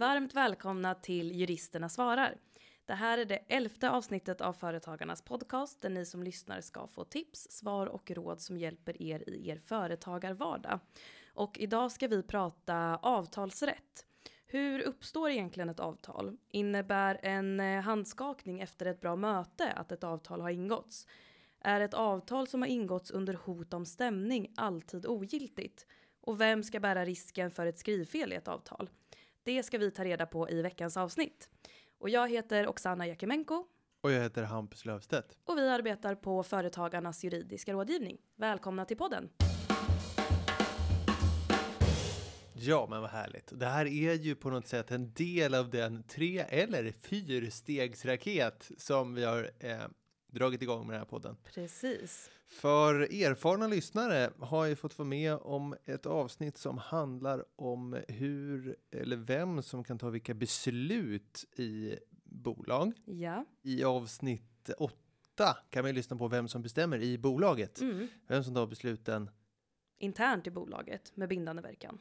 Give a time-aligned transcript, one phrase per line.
[0.00, 2.36] Varmt välkomna till Juristerna svarar.
[2.86, 7.04] Det här är det elfte avsnittet av Företagarnas podcast där ni som lyssnar ska få
[7.04, 10.80] tips, svar och råd som hjälper er i er företagarvardag.
[11.34, 14.06] Och idag ska vi prata avtalsrätt.
[14.46, 16.36] Hur uppstår egentligen ett avtal?
[16.50, 21.06] Innebär en eh, handskakning efter ett bra möte att ett avtal har ingåtts?
[21.60, 25.86] Är ett avtal som har ingåtts under hot om stämning alltid ogiltigt?
[26.20, 28.90] Och vem ska bära risken för ett skrivfel i ett avtal?
[29.50, 31.48] Det ska vi ta reda på i veckans avsnitt.
[31.98, 33.64] Och jag heter Oksana Jakimenko.
[34.00, 35.36] Och jag heter Hampus Löfstedt.
[35.44, 38.18] Och vi arbetar på Företagarnas juridiska rådgivning.
[38.36, 39.28] Välkomna till podden!
[42.52, 43.52] Ja, men vad härligt.
[43.52, 49.14] Det här är ju på något sätt en del av den tre eller fyrstegsraket som
[49.14, 49.78] vi har eh,
[50.30, 51.36] dragit igång med den här podden.
[51.54, 52.30] Precis.
[52.46, 58.76] För erfarna lyssnare har ju fått vara med om ett avsnitt som handlar om hur
[58.90, 62.92] eller vem som kan ta vilka beslut i bolag.
[63.04, 63.44] Ja.
[63.62, 67.80] I avsnitt åtta kan man lyssna på vem som bestämmer i bolaget.
[67.80, 68.08] Mm.
[68.26, 69.30] Vem som tar besluten
[69.98, 71.98] Internt i bolaget med bindande verkan.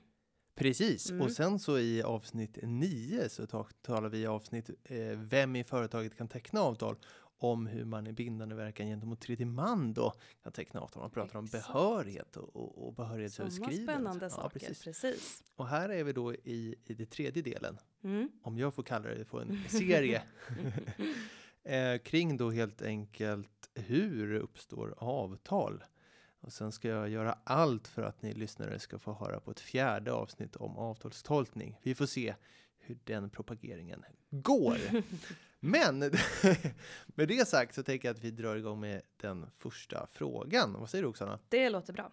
[0.56, 1.22] Precis, Mm.
[1.22, 6.18] och sen så i avsnitt 9 så ta- talar vi avsnitt eh, vem i företaget
[6.18, 6.96] kan teckna avtal
[7.42, 11.02] om hur man i bindande verkan gentemot tredje man då kan teckna avtal.
[11.02, 11.68] Man pratar om Exakt.
[11.68, 13.84] behörighet och, och, och Sådana behörighetsöverskridande.
[13.84, 14.60] spännande Ja, saker.
[14.60, 14.84] precis.
[14.84, 15.44] Precis.
[15.56, 18.30] Och här är vi då i, i det tredje delen, Mm.
[18.42, 20.22] om jag får kalla det för en serie,
[21.64, 25.84] eh, kring då helt enkelt hur uppstår avtal.
[26.42, 29.60] Och sen ska jag göra allt för att ni lyssnare ska få höra på ett
[29.60, 31.80] fjärde avsnitt om avtalstolkning.
[31.84, 32.36] Vi får se
[32.80, 34.78] hur den propageringen går.
[35.60, 36.00] Men
[37.06, 40.74] med det sagt så tänker jag att vi drar igång med den första frågan.
[40.74, 41.40] Vad säger du Oksana?
[41.50, 42.12] Det låter bra.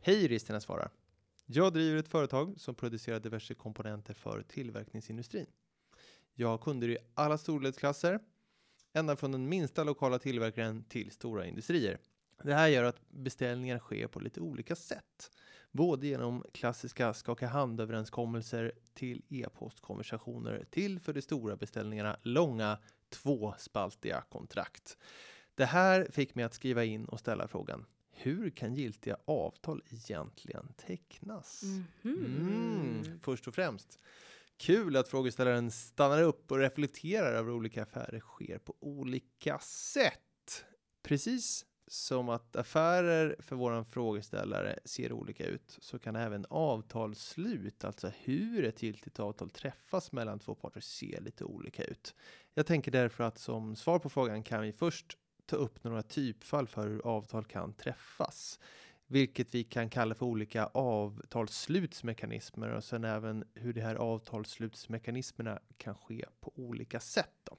[0.00, 0.90] Hej juristerna svarar.
[1.46, 5.46] Jag driver ett företag som producerar diverse komponenter för tillverkningsindustrin.
[6.34, 8.20] Jag har kunder i alla storleksklasser,
[8.92, 11.98] ända från den minsta lokala tillverkaren till stora industrier.
[12.42, 15.30] Det här gör att beställningar sker på lite olika sätt,
[15.72, 24.98] både genom klassiska skaka hand-överenskommelser till e-postkonversationer till för de stora beställningarna långa tvåspaltiga kontrakt.
[25.54, 27.86] Det här fick mig att skriva in och ställa frågan
[28.16, 31.62] hur kan giltiga avtal egentligen tecknas?
[31.62, 31.86] Mhm.
[32.02, 33.98] Mm, först och främst.
[34.56, 40.64] Kul att frågeställaren stannar upp och reflekterar över olika affärer sker på olika sätt.
[41.02, 48.10] Precis som att affärer för våran frågeställare ser olika ut så kan även avtalsslut, alltså
[48.18, 52.14] hur ett giltigt avtal träffas mellan två parter, se lite olika ut.
[52.54, 56.66] Jag tänker därför att som svar på frågan kan vi först ta upp några typfall
[56.66, 58.58] för hur avtal kan träffas
[59.06, 65.94] vilket vi kan kalla för olika avtalsslutsmekanismer och sen även hur de här avtalsslutsmekanismerna kan
[65.94, 67.34] ske på olika sätt.
[67.44, 67.56] Då.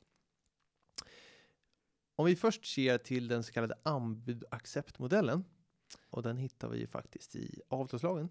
[2.19, 5.43] Om vi först ser till den så kallade anbud-acceptmodellen
[6.09, 8.29] och den hittar vi ju faktiskt i avtalslagen,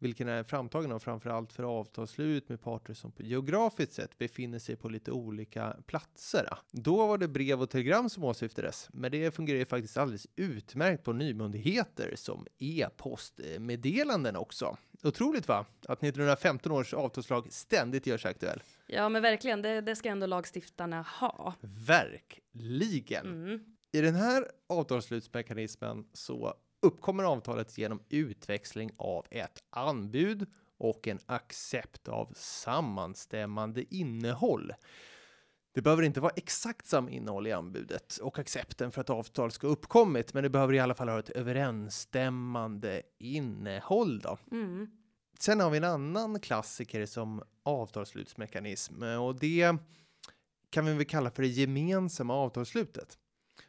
[0.00, 4.76] vilken är framtagen av framförallt för avtalsslut med parter som på geografiskt sett befinner sig
[4.76, 6.48] på lite olika platser.
[6.70, 11.04] Då var det brev och telegram som åsyftades, men det fungerar ju faktiskt alldeles utmärkt
[11.04, 14.76] på nymyndigheter som e-postmeddelanden också.
[15.02, 15.66] Otroligt va?
[15.88, 18.62] Att 1915 års avtalslag ständigt görs aktuell.
[18.86, 19.62] Ja, men verkligen.
[19.62, 21.54] Det, det ska ändå lagstiftarna ha.
[21.86, 23.26] Verkligen!
[23.26, 23.60] Mm.
[23.92, 30.46] I den här avtalsslutsmekanismen så uppkommer avtalet genom utväxling av ett anbud
[30.78, 34.72] och en accept av sammanstämmande innehåll.
[35.72, 39.66] Det behöver inte vara exakt samma innehåll i anbudet och accepten för att avtal ska
[39.66, 44.20] uppkommit, men det behöver i alla fall ha ett överensstämmande innehåll.
[44.20, 44.38] Då.
[44.50, 44.90] Mm.
[45.38, 49.76] Sen har vi en annan klassiker som avtalsslutsmekanism och det
[50.70, 53.18] kan vi väl kalla för det gemensamma avtalsslutet.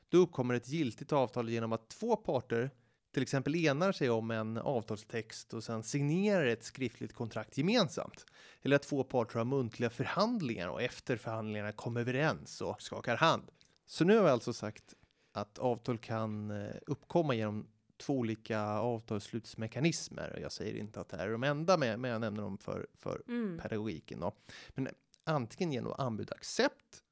[0.09, 2.71] Då uppkommer ett giltigt avtal genom att två parter
[3.11, 8.25] till exempel enar sig om en avtalstext och sen signerar ett skriftligt kontrakt gemensamt.
[8.61, 13.51] Eller att två parter har muntliga förhandlingar och efter förhandlingarna kommer överens och skakar hand.
[13.85, 14.93] Så nu har vi alltså sagt
[15.31, 17.67] att avtal kan eh, uppkomma genom
[17.97, 20.39] två olika avtalsslutsmekanismer.
[20.41, 23.21] Jag säger inte att det här är de enda, men jag nämner dem för, för
[23.27, 23.59] Mm.
[23.59, 24.19] pedagogiken.
[24.19, 24.31] Då.
[24.69, 24.89] Men
[25.23, 27.03] antingen genom anbud accept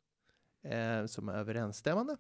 [0.64, 2.18] eh, som är överensstämmande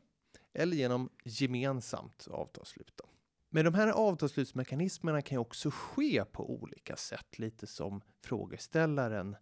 [0.53, 2.93] eller genom gemensamt avtalsslut.
[2.95, 3.08] Då.
[3.49, 9.35] Men de här avtalsslutsmekanismerna kan ju också ske på olika sätt, lite som frågeställaren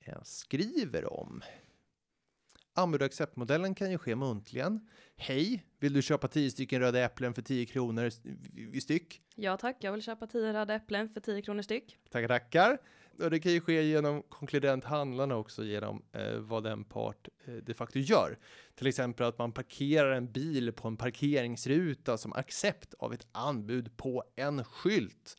[0.00, 1.42] eh, skriver om.
[2.76, 4.88] Anbud och acceptmodellen kan ju ske muntligen.
[5.16, 8.10] Hej, vill du köpa 10 stycken röda äpplen för 10 kronor
[8.80, 9.22] styck?
[9.34, 11.98] Ja tack, jag vill köpa 10 röda äpplen för 10 kronor styck.
[12.10, 12.78] Tackar, tackar.
[13.18, 17.54] Och det kan ju ske genom konkludent handlande också genom eh, vad den part eh,
[17.54, 18.38] de facto gör.
[18.74, 23.96] Till exempel att man parkerar en bil på en parkeringsruta som accept av ett anbud
[23.96, 25.36] på en skylt.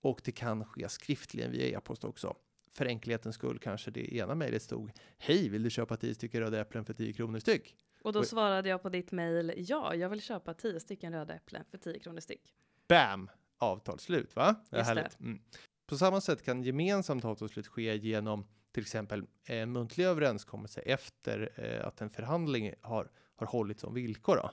[0.00, 2.36] Och det kan ske skriftligen via e-post också.
[2.76, 6.60] För enkelhetens skull kanske det ena mejlet stod Hej, vill du köpa 10 stycken röda
[6.60, 7.76] äpplen för 10 kronor styck?
[8.02, 11.64] Och då svarade jag på ditt mejl, ja, jag vill köpa 10 stycken röda äpplen
[11.70, 12.54] för 10 kronor styck.
[12.88, 13.30] Bam!
[13.58, 14.54] Avtal slut, va?
[14.70, 15.00] Det är Just det.
[15.00, 15.20] härligt.
[15.20, 15.40] Mm.
[15.86, 21.86] På samma sätt kan gemensamt avtalsslut ske genom till exempel en muntlig överenskommelse efter eh,
[21.86, 24.36] att en förhandling har, har hållits om villkor.
[24.36, 24.50] Då.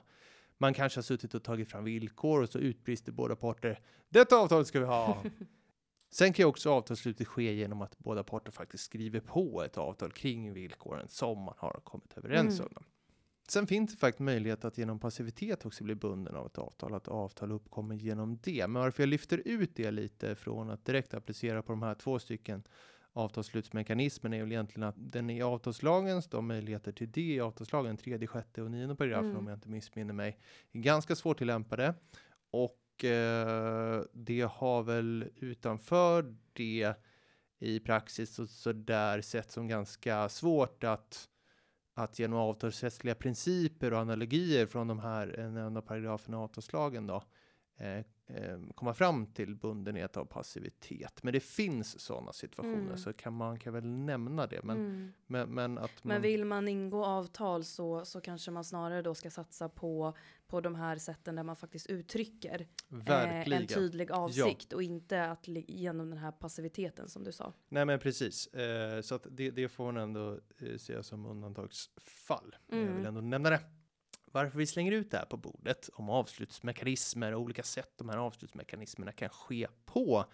[0.58, 3.80] Man kanske har suttit och tagit fram villkor och så utbrister båda parter.
[4.08, 5.22] Detta avtal ska vi ha!
[6.10, 10.12] Sen kan ju också avtalsslutet ske genom att båda parter faktiskt skriver på ett avtal
[10.12, 12.72] kring villkoren som man har kommit överens Mm.
[12.76, 12.84] om.
[13.48, 17.08] Sen finns det faktiskt möjlighet att genom passivitet också bli bunden av ett avtal, att
[17.08, 18.66] avtal uppkommer genom det.
[18.68, 22.18] Men varför jag lyfter ut det lite från att direkt applicera på de här två
[22.18, 22.62] stycken
[23.12, 28.26] avtalsslutsmekanismen är väl egentligen att den i avtalslagens, de möjligheter till det i avtalslagen, tredje,
[28.28, 29.38] sjätte och nionde paragrafen Mm.
[29.38, 30.38] om jag inte missminner mig,
[30.72, 31.94] är ganska svårt tillämpade.
[32.50, 36.94] Och eh, det har väl utanför det
[37.58, 41.28] i praxis så, så där sett som ganska svårt att
[41.94, 47.22] att genom avtalsrättsliga principer och analogier från de här eh, nämnda paragraferna i avtalslagen då
[47.76, 48.04] eh,
[48.74, 51.22] komma fram till bundenhet av passivitet.
[51.22, 52.96] Men det finns sådana situationer Mm.
[52.98, 54.60] så kan man kan väl nämna det.
[54.62, 55.12] Men, Mm.
[55.26, 59.14] men, men att man, Men vill man ingå avtal så, så kanske man snarare då
[59.14, 60.14] ska satsa på,
[60.46, 62.66] på de här sätten där man faktiskt uttrycker
[63.06, 67.52] eh, en tydlig avsikt och inte att genom den här passiviteten som du sa.
[67.68, 72.56] Nej men precis, eh, så att det, det får man ändå eh, se som undantagsfall.
[72.68, 72.96] Jag Mm.
[72.96, 73.60] vill ändå nämna det.
[74.32, 78.16] Varför vi slänger ut det här på bordet om avslutsmekanismer och olika sätt de här
[78.16, 80.24] avslutsmekanismerna kan ske på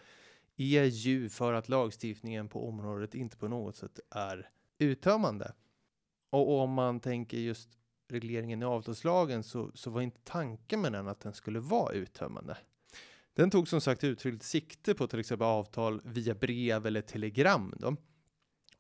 [0.57, 5.53] är ju för att lagstiftningen på området inte på något sätt är uttömmande.
[6.31, 7.69] Och om man tänker just
[8.09, 12.57] regleringen i avtalslagen så, så var inte tanken med den att den skulle vara uttömmande.
[13.35, 17.75] Den tog som sagt uttryckligt sikte på till exempel avtal via brev eller telegram.
[17.79, 17.97] Då.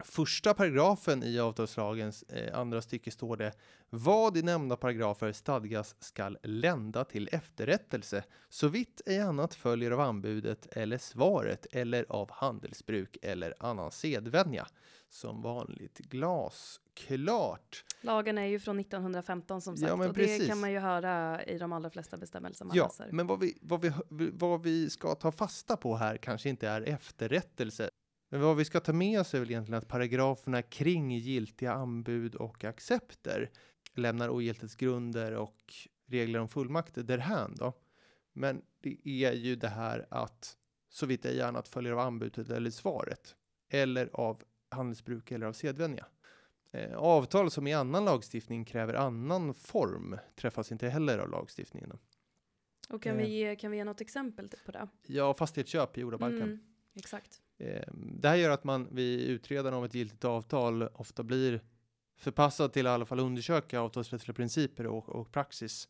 [0.04, 3.52] Första paragrafen i avtalslagens eh, andra stycke står det
[3.90, 10.00] vad i nämnda paragrafer stadgas skall lända till efterrättelse så vitt ej annat följer av
[10.00, 14.66] anbudet eller svaret eller av handelsbruk eller annan sedvänja.
[15.10, 17.84] Som vanligt glasklart.
[18.00, 20.48] Lagen är ju från 1915 som Ja, sagt men och det precis.
[20.48, 23.08] kan man ju höra i de allra flesta bestämmelser man Ja, läser.
[23.12, 23.80] men vad vi, vad,
[24.10, 27.90] vi, vad vi ska ta fasta på här kanske inte är efterrättelse.
[28.28, 32.34] Men vad vi ska ta med oss är väl egentligen att paragraferna kring giltiga anbud
[32.34, 33.50] och accepter
[33.94, 35.74] lämnar ogiltighetsgrunder och
[36.06, 37.72] regler om fullmakter därhän då.
[38.32, 40.56] Men det är ju det här att
[40.88, 43.36] så vitt jag gärna att följer av anbudet eller svaret
[43.68, 46.06] eller av handelsbruk eller av sedvänja.
[46.72, 51.90] Eh, avtal som i annan lagstiftning kräver annan form träffas inte heller av lagstiftningen.
[51.90, 51.98] Då.
[52.94, 53.26] och kan, eh.
[53.26, 54.88] vi ge, kan vi ge något exempel på det?
[55.06, 56.42] Ja, fastighetsköp i jordabalken.
[56.42, 56.60] Mm,
[56.94, 57.42] exakt.
[57.58, 61.60] Eh, det här gör att man vid utredande av ett giltigt avtal ofta blir
[62.16, 65.88] förpassad till i alla fall undersöka avtalsrättsliga principer och, och praxis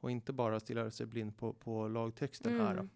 [0.00, 2.72] och inte bara stirra sig blind på, på lagtexten här.
[2.72, 2.90] Mm.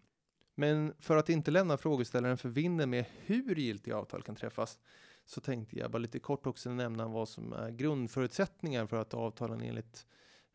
[0.55, 4.79] Men för att inte lämna frågeställaren förvinnen med hur giltiga avtal kan träffas
[5.25, 9.61] så tänkte jag bara lite kort också nämna vad som är grundförutsättningar för att avtalen
[9.61, 10.07] enligt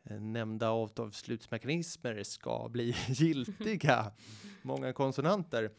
[0.03, 4.11] eh, nämnda avtalsslutsmekanismer ska bli giltiga.
[4.61, 5.71] Många konsonanter.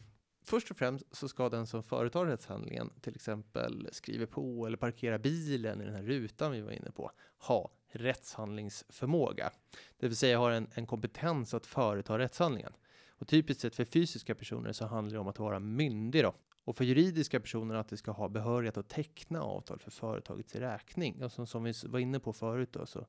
[0.43, 5.17] Först och främst så ska den som företar rättshandlingen, till exempel skriver på eller parkerar
[5.17, 9.51] bilen i den här rutan vi var inne på, ha rättshandlingsförmåga.
[9.97, 12.73] Det vill säga har en, en kompetens att företa rättshandlingen.
[13.09, 16.33] Och typiskt sett för fysiska personer så handlar det om att vara myndig då.
[16.63, 21.23] Och för juridiska personer att det ska ha behörighet att teckna avtal för företagets räkning.
[21.23, 23.05] Och som, som vi var inne på förut då, så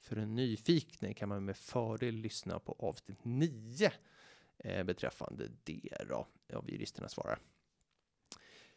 [0.00, 3.92] för en nyfikne kan man med fördel lyssna på avsnitt 9
[4.58, 7.38] Eh, beträffande det då, av juristerna svarar.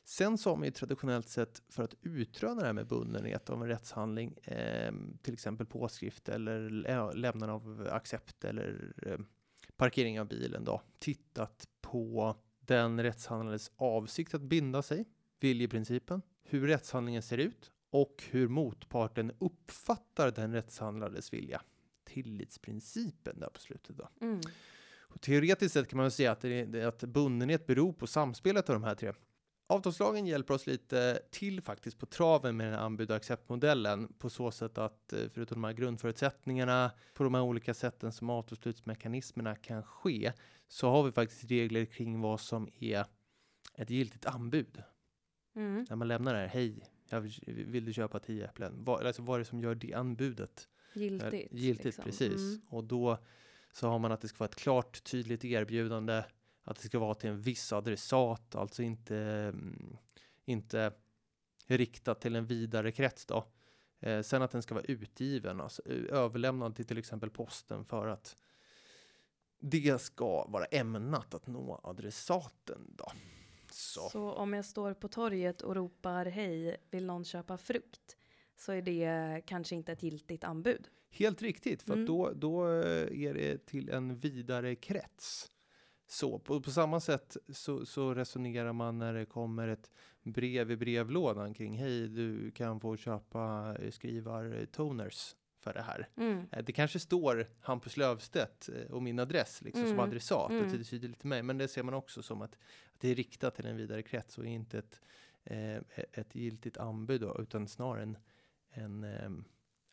[0.04, 3.62] Sen så har man ju traditionellt sett för att utröna det här med bundenhet av
[3.62, 9.18] en rättshandling, eh, till exempel påskrift eller lä- lämnande av accept eller eh,
[9.78, 15.06] parkering av bilen då, tittat på den rättshandlades avsikt att binda sig,
[15.40, 21.62] viljeprincipen, hur rättshandlingen ser ut och hur motparten uppfattar den rättshandlades vilja.
[22.04, 24.10] Tillitsprincipen där på slutet då.
[24.22, 24.42] Mm.
[25.22, 28.84] Teoretiskt sett kan man säga att, det, det- att bundenhet beror på samspelet av de
[28.84, 29.14] här tre
[29.72, 34.30] Avtalslagen hjälper oss lite till faktiskt på traven med den här anbud och acceptmodellen på
[34.30, 39.56] så sätt att eh, förutom de här grundförutsättningarna på de här olika sätten som avtalsslutsmekanismerna
[39.56, 40.34] kan ske
[40.68, 43.06] så har vi faktiskt regler kring vad som är
[43.76, 44.84] ett giltigt anbud.
[45.56, 45.86] Mm.
[45.90, 48.74] När man lämnar det här, hej, jag vill, vill du köpa tio äpplen?
[48.84, 51.34] Vad, alltså, vad är det som gör det anbudet Giltigt.
[51.34, 52.04] Eh, Giltigt, liksom.
[52.04, 52.36] precis.
[52.42, 52.62] Mm.
[52.70, 53.18] Och då
[53.74, 56.24] så har man att det ska vara ett klart, tydligt erbjudande,
[56.64, 59.98] att det ska vara till en viss adressat, alltså inte, mm,
[60.46, 60.94] inte
[61.68, 63.46] riktat till en vidare krets då.
[64.00, 68.08] Eh, sen att den ska vara utgiven, alltså eh, överlämnad till till exempel posten för
[68.08, 68.38] att
[69.60, 73.12] det ska vara ämnat att nå adressaten då.
[73.72, 74.10] Så.
[74.10, 78.18] Så om jag står på torget och ropar hej, vill någon köpa frukt?
[78.56, 80.90] Så är det kanske inte ett giltigt anbud.
[81.12, 82.06] Helt riktigt, för Mm.
[82.06, 85.52] då, då eh, är det till en vidare krets.
[86.08, 89.92] Så på, på samma sätt så, så resonerar man när det kommer ett
[90.24, 96.10] brev i brevlådan kring hej, du kan få köpa eh, skrivartoners för det här.
[96.16, 96.46] Mm.
[96.52, 100.00] Eh, Det kanske står Hampus Lövstedt eh, och min adress liksom som Mm.
[100.06, 100.64] adressat Mm.
[100.66, 102.54] och det tyder lite mig, men det ser man också som att,
[102.94, 105.02] att det är riktat till en vidare krets och inte ett,
[105.44, 105.78] eh,
[106.14, 108.18] ett giltigt anbud då, utan snarare en,
[108.72, 109.30] en eh,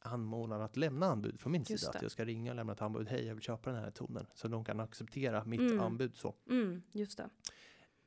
[0.07, 1.93] anmodan att lämna anbud från min Just sida.
[1.93, 1.99] det.
[1.99, 3.09] Att jag ska ringa och lämna ett anbud.
[3.09, 4.27] Hej, jag vill köpa den här tonen.
[4.35, 5.81] Så de kan acceptera mitt Mm.
[5.81, 6.35] anbud så.
[6.51, 7.29] Mm, just det.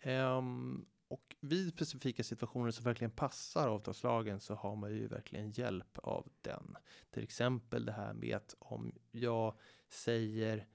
[0.02, 5.98] Ehm, och vid specifika situationer som verkligen passar avtalslagen så har man ju verkligen hjälp
[5.98, 6.78] av den.
[7.12, 9.54] Till exempel det här med att om jag
[9.90, 10.68] säger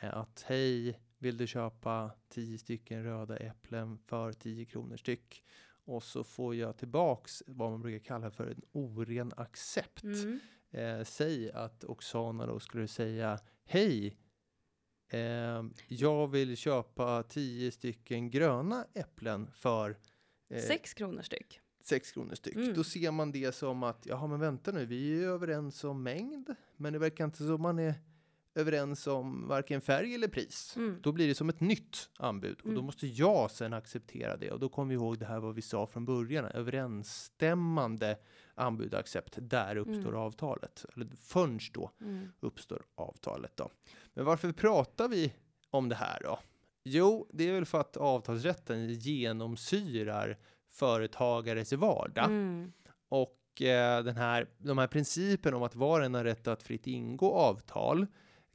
[0.00, 5.44] eh, att hej, vill du köpa 10 stycken röda äpplen för 10 kronor styck?
[5.84, 10.02] Och så får jag tillbaks vad man brukar kalla för en oren accept.
[10.02, 10.40] Mm.
[10.70, 14.16] Eh, säg att Oksana då skulle säga hej,
[15.10, 19.96] eh, jag vill köpa 10 stycken gröna äpplen för
[20.50, 21.60] eh, Sex kronor styck.
[21.84, 22.54] sex kronor styck.
[22.56, 22.74] Mm.
[22.74, 26.02] Då ser man det som att, jaha men vänta nu, vi är ju överens om
[26.02, 27.94] mängd, men det verkar inte som man är
[28.54, 30.76] överens om varken färg eller pris.
[30.76, 30.98] Mm.
[31.02, 32.84] Då blir det som ett nytt anbud och då Mm.
[32.84, 35.86] måste jag sen acceptera det och då kommer vi ihåg det här vad vi sa
[35.86, 38.18] från början, överensstämmande
[38.58, 40.20] anbud och accept, där uppstår Mm.
[40.20, 40.84] avtalet.
[40.94, 42.32] Eller först då Mm.
[42.40, 43.70] uppstår avtalet då.
[44.14, 45.32] Men varför pratar vi
[45.70, 46.38] om det här då?
[46.84, 50.38] Jo, det är väl för att avtalsrätten genomsyrar
[50.70, 52.24] företagares vardag.
[52.24, 52.72] Mm.
[53.08, 56.86] Och eh, den här, de här principen om att var en har rätt att fritt
[56.86, 58.06] ingå avtal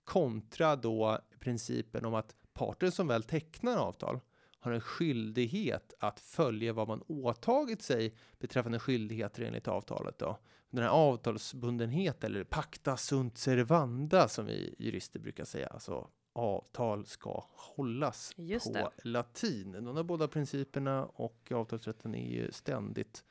[0.04, 4.20] kontra då principen om att parter som väl tecknar avtal
[4.64, 10.18] har en skyldighet att följa vad man åtagit sig beträffande skyldigheter enligt avtalet.
[10.20, 10.40] Då.
[10.70, 17.46] Den här avtalsbundenheten, eller pacta sunt servanda som vi jurister brukar säga, alltså avtal ska
[17.50, 19.10] hållas Just på det.
[19.10, 19.72] latin.
[19.72, 23.24] De här båda principerna och avtalsrätten är ju ständigt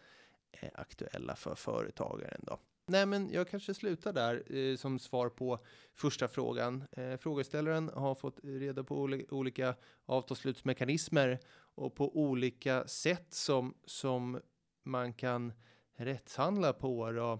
[0.53, 2.41] eh, aktuella för företagaren.
[2.43, 2.59] Då.
[2.87, 5.59] Nej, men jag kanske slutar där eh, som svar på
[5.95, 6.85] första frågan.
[6.93, 9.75] Eh, frågeställaren har fått reda på oli- olika
[10.07, 11.39] avtalsslutsmekanismer
[11.75, 14.41] och på olika sätt som, som
[14.83, 15.53] man kan
[15.97, 17.33] rättshandla på då,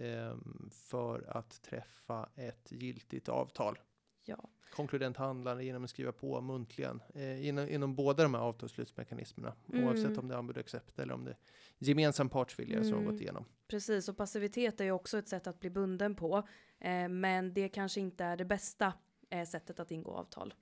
[0.00, 0.36] eh,
[0.70, 3.78] för att träffa ett giltigt avtal.
[4.24, 4.48] Ja.
[4.74, 9.84] Konkludent handlande genom att skriva på muntligen eh, inom, inom båda de här avtalsslutsmekanismerna Mm.
[9.84, 11.36] oavsett om det är anbud och accept eller om det är
[11.78, 13.12] gemensam partsvilja som har Mm.
[13.12, 13.44] gått igenom.
[13.68, 16.48] Precis, och passivitet är ju också ett sätt att bli bunden på.
[16.78, 18.92] Eh, men det kanske inte är det bästa
[19.30, 20.54] eh, sättet att ingå avtal.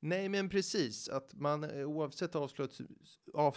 [0.00, 2.80] Nej, men precis att man eh, oavsett avsluts,
[3.34, 3.56] av,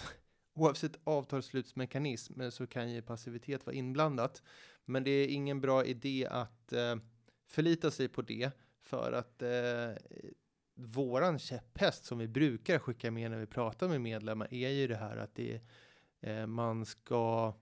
[0.54, 4.44] oavsett avtalsslutsmekanism eh, så kan ju passivitet vara inblandat.
[4.86, 6.96] Men det är ingen bra idé att eh,
[7.46, 8.52] förlita sig på det
[8.90, 10.20] för att eh,
[10.76, 14.96] våran käpphäst som vi brukar skicka med när vi pratar med medlemmar är ju det
[14.96, 15.62] här att det
[16.22, 17.54] eh, man ska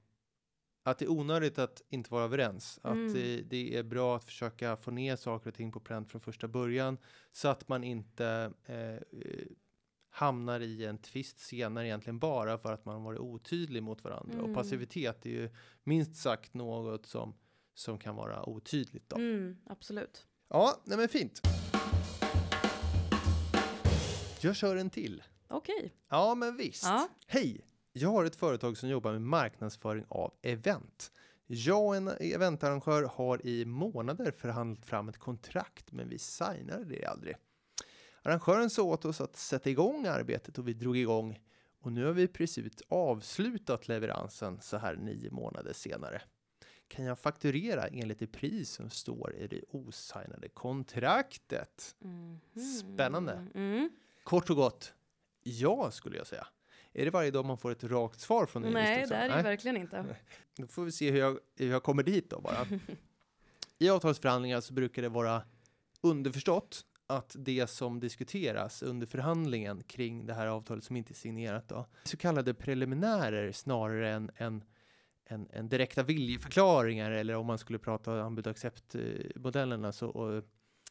[0.84, 2.79] att det är onödigt att inte vara överens.
[2.84, 3.07] Mm.
[3.07, 6.22] Att det, det är bra att försöka få ner saker och ting på pränt från
[6.22, 6.98] första början
[7.31, 9.48] så att man inte eh, eh,
[10.10, 14.34] hamnar i en tvist senare egentligen bara för att man varit otydlig mot varandra.
[14.34, 14.46] Mm.
[14.46, 15.50] Och passivitet är ju
[15.84, 17.34] minst sagt något som,
[17.74, 19.10] som kan vara otydligt.
[19.10, 19.15] Då.
[19.15, 20.26] Mm, absolut.
[20.50, 21.42] Ja, nej men fint.
[24.42, 25.24] Jag kör en till.
[25.48, 25.94] Okej.
[26.10, 26.84] Ja, men visst.
[26.84, 27.08] Ja.
[27.27, 27.66] Hej!
[27.94, 31.12] Jag har ett företag som jobbar med marknadsföring av event.
[31.48, 37.06] Jag och en eventarrangör har i månader förhandlat fram ett kontrakt, men vi signade det
[37.06, 37.36] aldrig.
[38.22, 41.39] Arrangören sa åt oss att sätta igång arbetet och vi drog igång.
[41.82, 46.22] Och nu har vi precis avslutat leveransen så här nio månader senare.
[46.88, 51.96] Kan jag fakturera enligt det pris som står i det osignade kontraktet?
[52.00, 52.39] Mhm.
[52.79, 53.48] Spännande.
[53.56, 53.89] Mm.
[54.24, 54.94] Kort och gott,
[55.44, 56.48] ja skulle jag säga.
[56.94, 59.44] Är det varje dag man får ett rakt svar från en Nej, det är det
[59.44, 60.15] verkligen inte.
[60.58, 62.67] Då får vi se hur jag, hur jag kommer dit då bara.
[63.79, 65.41] I avtalsförhandlingar så brukar det vara
[66.01, 71.67] underförstått att det som diskuteras under förhandlingen kring det här avtalet som inte är signerat
[71.67, 74.63] då, så kallade preliminärer snarare än, än,
[75.27, 78.48] än, än direkta viljeförklaringar eller om man skulle prata anbud
[79.86, 80.43] alltså och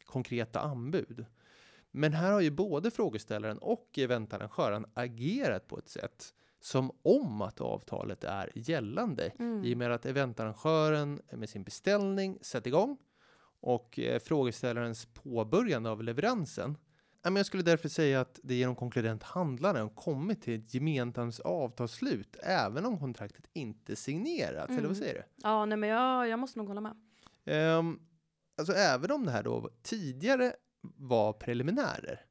[0.05, 1.25] konkreta anbud.
[1.91, 7.61] Men här har ju både frågeställaren och eventarrangören agerat på ett sätt som om att
[7.61, 9.77] avtalet är gällande i och Mm.
[9.77, 12.97] med att eventarrangören med sin beställning sätter igång
[13.59, 16.77] och eh, frågeställarens påbörjande av leveransen.
[17.23, 22.85] Jag skulle därför säga att det genom konkludent handlaren kommit till ett gemensamt avtalsslut även
[22.85, 24.69] om kontraktet inte signerats.
[24.69, 24.95] Eller vad Mm.
[24.95, 25.23] säger du?
[25.35, 26.95] Ja, nej men jag, jag måste nog hålla med.
[27.45, 27.99] Ehm,
[28.57, 32.21] alltså även om det här då tidigare var preliminärer.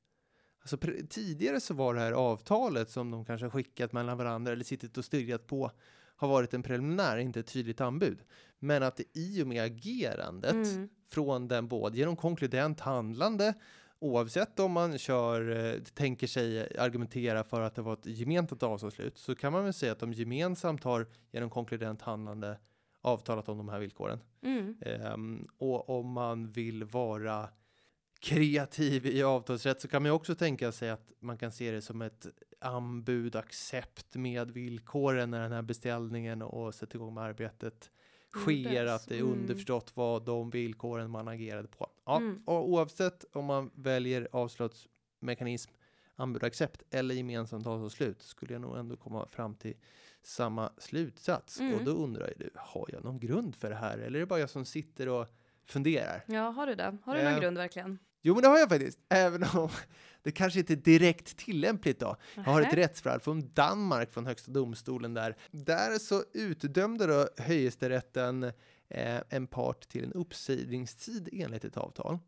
[0.60, 4.64] Alltså pre- tidigare så var det här avtalet som de kanske skickat mellan varandra eller
[4.64, 5.70] suttit och stirrat på
[6.16, 8.18] har varit en preliminär, inte ett tydligt anbud.
[8.58, 10.88] Men att det i och med agerandet Mm.
[11.08, 13.54] från den både genom konkludent handlande
[13.98, 19.18] oavsett om man kör, eh, tänker sig argumentera för att det var ett gemensamt avtalsslut
[19.18, 22.58] så kan man väl säga att de gemensamt har genom konkludent handlande
[23.00, 24.20] avtalat om de här villkoren.
[24.42, 24.76] Mm.
[24.80, 27.48] Ehm, och om man vill vara
[28.20, 31.82] kreativ i avtalsrätt så kan man ju också tänka sig att man kan se det
[31.82, 32.26] som ett
[32.60, 37.90] anbud, accept med villkoren när den här beställningen och sätter igång med arbetet
[38.34, 39.32] sker, att det är Mm.
[39.32, 41.86] underförstått vad de villkoren man agerade på.
[42.04, 42.42] Ja, Mm.
[42.44, 45.72] och oavsett om man väljer avslutsmekanism,
[46.16, 49.74] anbud, accept eller gemensamt avtalsslut skulle jag nog ändå komma fram till
[50.22, 51.60] samma slutsats.
[51.60, 51.74] Mm.
[51.74, 53.98] Och då undrar du, har jag någon grund för det här?
[53.98, 55.26] Eller är det bara jag som sitter och
[55.64, 56.24] funderar?
[56.26, 56.96] Ja, har du det?
[57.04, 57.98] Har du någon Eh, grund verkligen?
[58.26, 58.98] Jo, men det har jag faktiskt.
[59.08, 59.68] Även om
[60.22, 62.16] det kanske inte är direkt tillämpligt då.
[62.34, 65.36] Jag har ett rättsfall från Danmark från Högsta domstolen där.
[65.50, 68.42] Där så utdömde då Höjesterätten
[68.88, 72.18] eh, en part till en uppsägningstid enligt ett avtal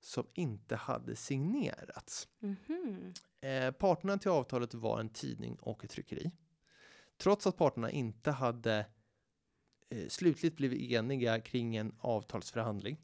[0.00, 2.28] som inte hade signerats.
[2.38, 3.14] Mhm.
[3.40, 6.30] Eh, parterna till avtalet var en tidning och ett tryckeri.
[7.18, 8.86] Trots att parterna inte hade
[9.90, 12.96] eh, slutligt blivit eniga kring en avtalsförhandling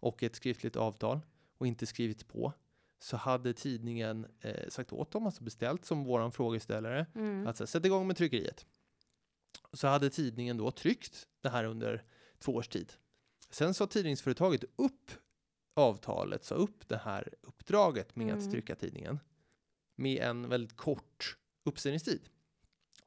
[0.00, 1.20] och ett skriftligt avtal
[1.60, 2.52] och inte skrivit på
[2.98, 7.46] så hade tidningen eh, sagt åt dem, alltså beställt som våran frågeställare, Mm.
[7.46, 8.66] att sätta igång med tryckeriet.
[9.72, 12.04] Så hade tidningen då tryckt det här under
[12.38, 12.92] två års tid.
[13.50, 15.10] Sen sa tidningsföretaget upp
[15.74, 18.50] avtalet, sa upp det här uppdraget med att Mm.
[18.50, 19.18] trycka tidningen
[19.96, 22.28] med en väldigt kort uppsägningstid.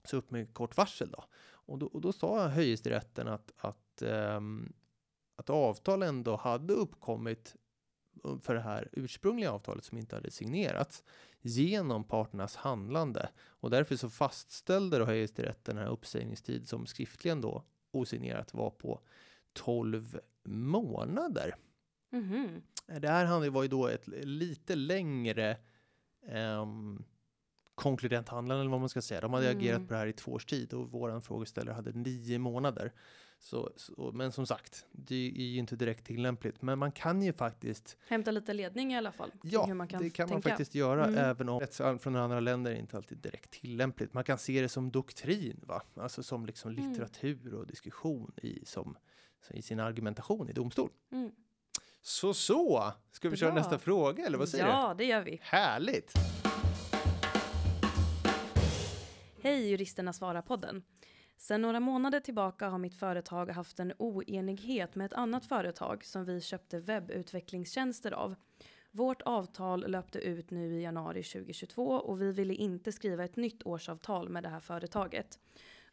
[0.03, 1.23] Så upp med kort varsel då.
[1.43, 4.73] Och då, och då sa Höjesterätten att, att, ehm,
[5.35, 7.55] att avtal ändå hade uppkommit
[8.41, 11.03] för det här ursprungliga avtalet som inte hade signerats
[11.41, 13.29] genom parternas handlande.
[13.45, 18.99] Och därför så fastställde då Höjesterätten den här uppsägningstid som skriftligen då osignerat var på
[19.53, 21.55] 12 månader.
[22.09, 22.61] Mhm.
[22.99, 25.57] Det här var ju då ett lite längre
[26.31, 27.03] um,
[27.75, 29.21] konkludent handlande eller vad man ska säga.
[29.21, 29.57] De hade Mm.
[29.57, 32.93] agerat på det här i två års tid och våran frågeställare hade nio månader.
[33.45, 36.61] Så, så, men som sagt, det är ju inte direkt tillämpligt.
[36.61, 39.31] Men man kan ju faktiskt, Hämta lite ledning i alla fall.
[39.43, 40.49] ja, hur man kan det kan man tänka.
[40.49, 41.19] faktiskt göra Mm.
[41.19, 44.13] även om rättsfall från andra länder är inte alltid direkt tillämpligt.
[44.13, 45.81] Man kan se det som doktrin, va?
[45.95, 46.89] Alltså som liksom Mm.
[46.89, 48.97] litteratur och diskussion i, som,
[49.49, 50.89] i sin argumentation i domstol.
[51.11, 51.31] Mm.
[52.01, 53.59] Så så, ska vi köra Bra.
[53.61, 54.69] nästa fråga eller vad säger du?
[54.71, 55.39] Ja, det gör vi.
[55.41, 56.13] Härligt!
[59.41, 60.83] Hej juristerna svarar-podden.
[61.43, 66.25] Sedan några månader tillbaka har mitt företag haft en oenighet med ett annat företag som
[66.25, 68.35] vi köpte webbutvecklingstjänster av.
[68.91, 73.63] Vårt avtal löpte ut nu i januari 2022 och vi ville inte skriva ett nytt
[73.65, 75.39] årsavtal med det här företaget.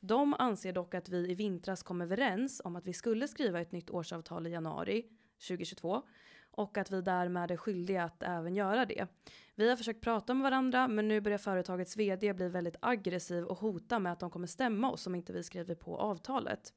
[0.00, 3.72] De anser dock att vi i vintras kom överens om att vi skulle skriva ett
[3.72, 5.04] nytt årsavtal i januari
[5.48, 6.02] 2022
[6.50, 9.06] och att vi därmed är skyldiga att även göra det.
[9.54, 13.58] Vi har försökt prata med varandra men nu börjar företagets vd bli väldigt aggressiv och
[13.58, 16.72] hota med att de kommer stämma oss om inte vi skriver på avtalet.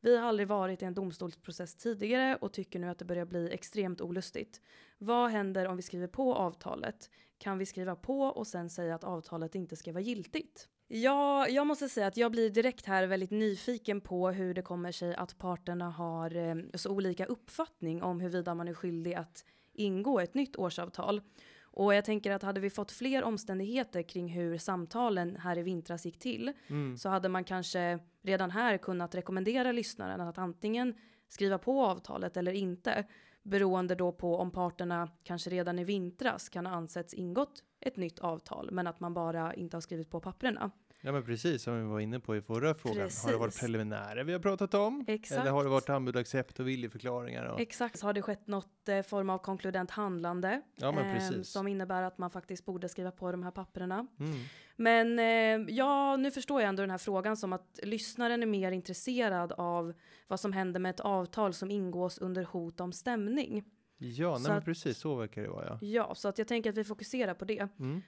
[0.00, 3.52] Vi har aldrig varit i en domstolsprocess tidigare och tycker nu att det börjar bli
[3.52, 4.60] extremt olustigt.
[4.98, 7.10] Vad händer om vi skriver på avtalet?
[7.38, 10.68] Kan vi skriva på och sen säga att avtalet inte ska vara giltigt?
[10.94, 14.92] Ja, jag måste säga att jag blir direkt här väldigt nyfiken på hur det kommer
[14.92, 20.20] sig att parterna har eh, så olika uppfattning om huruvida man är skyldig att ingå
[20.20, 21.20] ett nytt årsavtal.
[21.62, 26.06] Och jag tänker att hade vi fått fler omständigheter kring hur samtalen här i vintras
[26.06, 26.96] gick till Mm.
[26.96, 30.94] så hade man kanske redan här kunnat rekommendera lyssnaren att antingen
[31.28, 33.04] skriva på avtalet eller inte
[33.42, 38.18] beroende då på om parterna kanske redan i vintras kan ha ansetts ingått ett nytt
[38.18, 40.70] avtal men att man bara inte har skrivit på papperna.
[41.04, 43.10] Ja men precis som vi var inne på i förra frågan.
[43.24, 43.60] Har det varit Precis.
[43.60, 45.04] preliminärer vi har pratat om?
[45.08, 45.40] Exakt.
[45.40, 47.44] Eller har det varit anbud, accept och viljeförklaringar?
[47.44, 47.60] Och...
[47.60, 51.48] Exakt, har det skett något eh, form av konkludent handlande Ja men eh, precis.
[51.48, 54.06] som innebär att man faktiskt borde skriva på de här papperna.
[54.20, 54.38] Mm.
[54.76, 58.72] Men eh, ja, nu förstår jag ändå den här frågan som att lyssnaren är mer
[58.72, 59.92] intresserad av
[60.28, 63.64] vad som händer med ett avtal som ingås under hot om stämning.
[63.98, 65.78] Ja, nej, men precis så verkar det vara ja.
[65.80, 67.68] Ja, så att jag tänker att vi fokuserar på det.
[67.78, 68.02] Mm.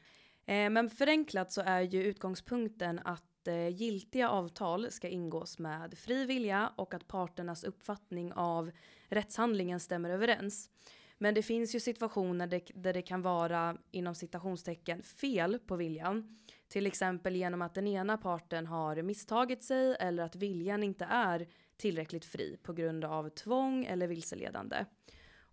[0.47, 6.25] Eh, men förenklat så är ju utgångspunkten att eh, giltiga avtal ska ingås med fri
[6.27, 8.71] vilja och att parternas uppfattning av
[9.09, 10.71] rättshandlingen stämmer överens.
[11.19, 16.39] Men det finns ju situationer där det kan vara inom citationstecken fel på viljan.
[16.69, 21.47] Till exempel genom att den ena parten har misstagit sig eller att viljan inte är
[21.77, 24.77] tillräckligt fri på grund av tvång eller vilseledande.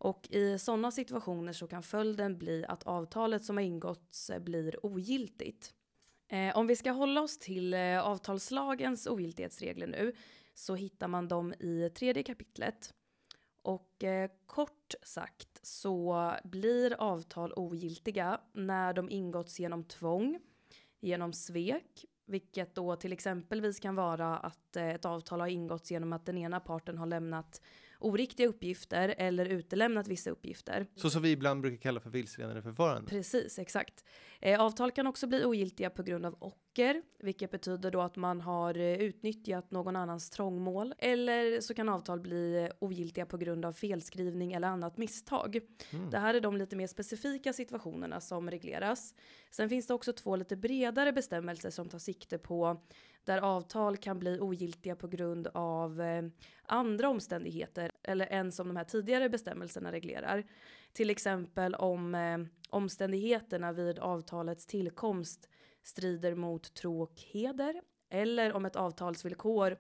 [0.04, 4.86] Och i sådana situationer så kan följden bli att avtalet som har ingåtts eh, blir
[4.86, 5.74] ogiltigt.
[6.28, 10.14] Eh, om vi ska hålla oss till eh, avtalslagens ogiltighetsregler nu
[10.54, 12.94] så hittar man dem i tredje kapitlet.
[13.62, 20.40] Och eh, kort sagt så blir avtal ogiltiga när de ingåtts genom tvång,
[21.00, 26.14] genom svek, vilket då till exempelvis kan vara att eh, ett avtal har ingåtts genom
[26.14, 27.62] att den ena parten har lämnat
[28.02, 30.88] oriktiga uppgifter eller utelämnat vissa uppgifter.
[30.96, 33.10] Så som vi ibland brukar kalla för vilseledande förfarande.
[33.10, 34.06] Precis, exakt.
[34.44, 38.42] Eh, avtal kan också bli ogiltiga på grund av ocker, vilket betyder då att man
[38.42, 40.94] har eh, utnyttjat någon annans trångmål.
[40.98, 45.60] Eller så kan avtal bli ogiltiga på grund av felskrivning eller annat misstag.
[45.94, 46.10] Mm.
[46.10, 49.14] Det här är de lite mer specifika situationerna som regleras.
[49.52, 52.82] Sen finns det också två lite bredare bestämmelser som tar sikte på
[53.24, 56.24] där avtal kan bli ogiltiga på grund av eh,
[56.64, 60.44] andra omständigheter eller än som de här tidigare bestämmelserna reglerar.
[60.94, 62.38] Till exempel om eh,
[62.70, 65.50] omständigheterna vid avtalets tillkomst
[65.84, 69.78] strider mot tro och heder eller om ett avtalsvillkor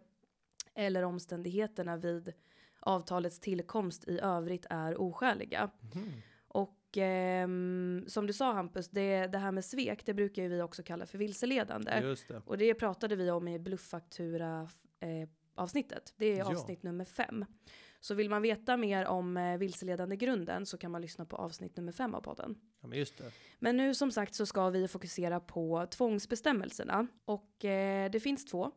[0.76, 2.34] eller omständigheterna vid
[2.80, 5.70] avtalets tillkomst i övrigt är oskäliga.
[5.94, 6.12] Mhm.
[6.48, 10.62] Och ehm, som du sa Hampus, det, det här med svek, det brukar ju vi
[10.62, 11.92] också kalla för vilseledande.
[11.92, 12.42] Det.
[12.46, 14.70] Och det pratade vi om i blufffaktura
[15.00, 16.14] eh, avsnittet.
[16.18, 16.52] Det är Ja.
[16.52, 17.46] avsnitt nummer fem.
[18.04, 21.78] Så vill man veta mer om eh, vilseledande grunden så kan man lyssna på avsnitt
[21.78, 22.56] nummer fem av podden.
[22.82, 23.32] Ja, men just det.
[23.60, 27.08] Men nu som sagt så ska vi fokusera på tvångsbestämmelserna.
[27.26, 28.72] Och eh, det finns två.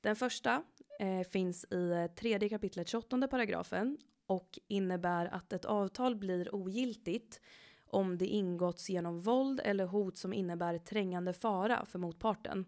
[0.00, 0.62] Den första
[1.00, 7.40] eh, finns i eh, tredje kapitlet 28 paragrafen och innebär att ett avtal blir ogiltigt
[7.84, 12.64] om det ingåtts genom våld eller hot som innebär trängande fara för motparten.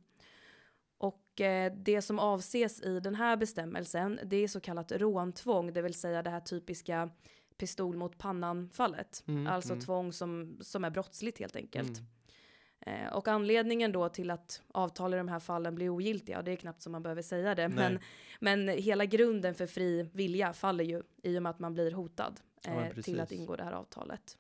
[1.41, 5.95] Eh, det som avses i den här bestämmelsen det är så kallat råntvång, det vill
[5.95, 7.11] säga det här typiska
[7.57, 9.25] pistol mot pannan-fallet.
[9.29, 9.85] Mm, alltså mm.
[9.85, 11.99] tvång som, som är brottsligt helt enkelt.
[11.99, 13.07] Mm.
[13.07, 16.53] Eh, och anledningen då till att avtal i de här fallen blir ogiltiga, och det
[16.53, 17.99] är knappt som man behöver säga det, men,
[18.41, 22.41] men hela grunden för fri vilja faller ju i och med att man blir hotad
[22.65, 24.39] Ja, eh, till att ingå det här avtalet.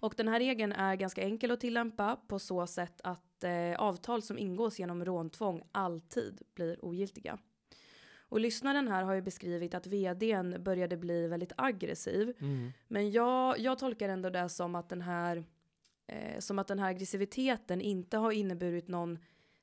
[0.00, 4.22] Och den här regeln är ganska enkel att tillämpa på så sätt att eh, avtal
[4.22, 7.38] som ingås genom råntvång alltid blir ogiltiga.
[8.28, 12.72] Och lyssnaren här har ju beskrivit att vdn började bli väldigt aggressiv Mm.
[12.88, 15.44] men jag, jag tolkar ändå det som att den här
[16.06, 19.18] eh, som att den här aggressiviteten inte har inneburit någon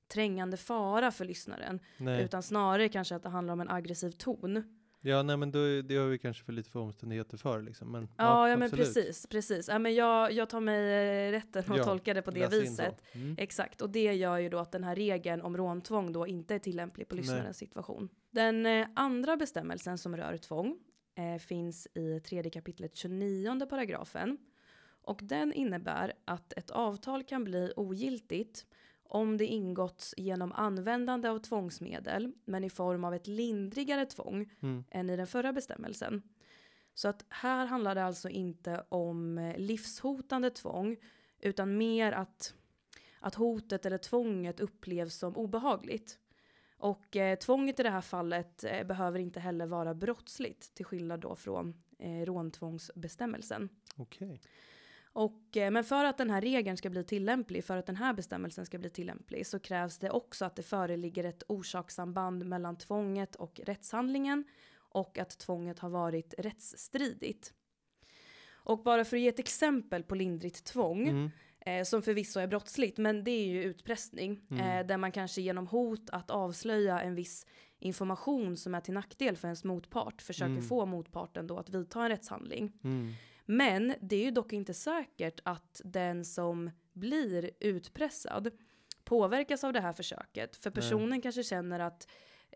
[0.07, 2.23] trängande fara för lyssnaren Nej.
[2.23, 4.79] utan snarare kanske att det handlar om en aggressiv ton.
[5.05, 7.91] Ja, nej men då, det har vi kanske för lite för omständigheter för liksom.
[7.91, 8.85] Men, Ja, ja, men absolut.
[8.93, 9.67] precis, precis.
[9.67, 13.01] Ja, men jag, jag tar mig eh, rätten att Ja, tolka det på det viset.
[13.11, 13.35] Mm.
[13.39, 16.59] Exakt, och det gör ju då att den här regeln om råntvång då inte är
[16.59, 17.21] tillämplig på Nej.
[17.21, 18.09] lyssnarens situation.
[18.31, 20.77] Den eh, andra bestämmelsen som rör tvång
[21.15, 24.37] eh, finns i tredje kapitlet 29 paragrafen.
[25.05, 28.65] Och den innebär att ett avtal kan bli ogiltigt
[29.13, 34.83] om det ingåtts genom användande av tvångsmedel men i form av ett lindrigare tvång Mm.
[34.91, 36.21] än i den förra bestämmelsen.
[36.93, 40.97] Så att här handlar det alltså inte om eh, livshotande tvång
[41.39, 42.53] utan mer att,
[43.19, 46.19] att hotet eller tvånget upplevs som obehagligt.
[46.77, 51.19] Och eh, tvånget i det här fallet eh, behöver inte heller vara brottsligt till skillnad
[51.19, 53.69] då från eh, råntvångsbestämmelsen.
[53.95, 54.41] Okej.
[55.15, 58.13] Och, eh, men för att den här regeln ska bli tillämplig, för att den här
[58.13, 63.35] bestämmelsen ska bli tillämplig så krävs det också att det föreligger ett orsakssamband mellan tvånget
[63.35, 64.43] och rättshandlingen
[64.75, 67.53] och att tvånget har varit rättsstridigt.
[68.65, 71.31] Och bara för att ge ett exempel på lindrigt tvång, Mm.
[71.59, 74.79] eh, som förvisso är brottsligt, men det är ju utpressning, Mm.
[74.79, 77.45] eh, där man kanske genom hot att avslöja en viss
[77.79, 80.63] information som är till nackdel för ens motpart försöker Mm.
[80.63, 82.73] få motparten då att vidta en rättshandling.
[83.45, 88.51] Men det är ju dock inte säkert att den som blir utpressad
[89.03, 90.55] påverkas av det här försöket.
[90.55, 92.07] För personen kanske känner att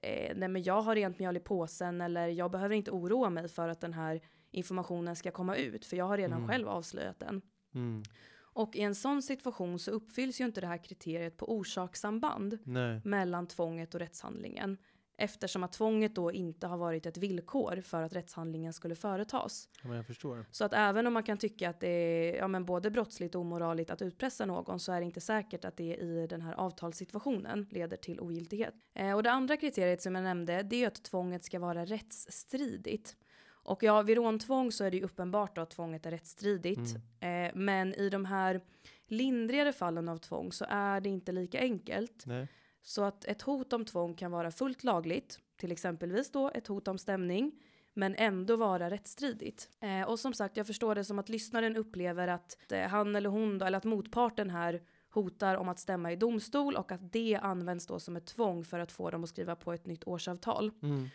[0.02, 3.48] eh, nej men jag har rent mjöl i påsen eller jag behöver inte oroa mig
[3.48, 4.22] för att den här
[4.52, 6.50] informationen ska komma ut för jag har redan Mm.
[6.50, 7.42] själv avslöjat den.
[7.74, 8.04] Mm.
[8.40, 13.02] Och i en sån situation så uppfylls ju inte det här kriteriet på orsakssamband Nej.
[13.06, 14.78] mellan tvånget och rättshandlingen.
[15.20, 19.70] Eftersom att tvånget då inte har varit ett villkor för att rättshandlingen skulle företas.
[19.82, 20.46] Ja, men jag förstår.
[20.52, 23.42] Så att även om man kan tycka att det är ja, men både brottsligt och
[23.42, 27.68] omoraligt att utpressa någon så är det inte säkert att det i den här avtalssituationen
[27.70, 28.74] leder till ogiltighet.
[28.94, 33.16] Eh, och det andra kriteriet som jag nämnde det är att tvånget ska vara rättsstridigt.
[33.50, 36.96] Och ja, vid råntvång så är det ju uppenbart då att tvånget är rättsstridigt.
[37.20, 38.62] Eh, men i de här
[39.08, 42.26] lindrigare fallen av tvång så är det inte lika enkelt.
[42.26, 42.48] Nej.
[42.88, 46.88] Så att ett hot om tvång kan vara fullt lagligt, till exempelvis då ett hot
[46.88, 47.52] om stämning,
[47.94, 49.70] men ändå vara rättsstridigt.
[49.80, 53.30] Eh, och som sagt, jag förstår det som att lyssnaren upplever att eh, han eller
[53.30, 57.40] hon, då, eller att motparten här hotar om att stämma i domstol och att det
[57.42, 60.72] används då som ett tvång för att få dem att skriva på ett nytt årsavtal.
[60.82, 61.10] Mm.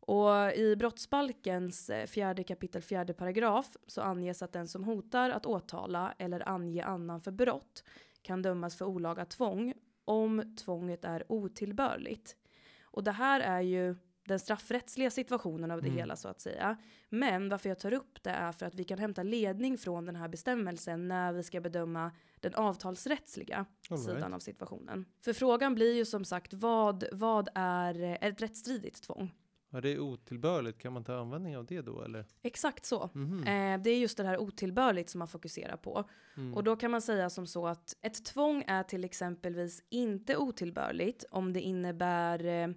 [0.00, 5.46] Och i brottsbalkens eh, fjärde kapitel fjärde paragraf så anges att den som hotar att
[5.46, 7.84] åtala eller ange annan för brott
[8.22, 12.36] kan dömas för olaga tvång om tvånget är otillbörligt.
[12.82, 15.98] Och det här är ju den straffrättsliga situationen av det Mm.
[15.98, 16.76] hela så att säga.
[17.08, 20.16] Men varför jag tar upp det är för att vi kan hämta ledning från den
[20.16, 22.10] här bestämmelsen när vi ska bedöma
[22.40, 23.56] den avtalsrättsliga
[23.90, 24.04] All right.
[24.10, 25.04] sidan av situationen.
[25.20, 29.34] För frågan blir ju som sagt vad, vad är ett rättsstridigt tvång?
[29.74, 30.78] Ja, det är otillbörligt.
[30.78, 32.24] Kan man ta användning av det då eller?
[32.42, 33.10] Exakt så.
[33.14, 33.38] Mhm.
[33.38, 36.04] Eh, det är just det här otillbörligt som man fokuserar på.
[36.36, 36.54] Mm.
[36.54, 41.24] Och då kan man säga som så att ett tvång är till exempelvis inte otillbörligt
[41.30, 42.68] om det innebär eh,